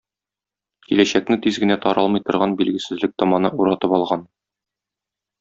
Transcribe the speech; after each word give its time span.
Киләчәкне 0.85 1.37
тиз 1.43 1.59
генә 1.63 1.77
таралмый 1.83 2.23
торган 2.31 2.57
билгесезлек 2.63 3.15
томаны 3.23 3.53
уратып 3.61 3.95
алган. 4.01 4.27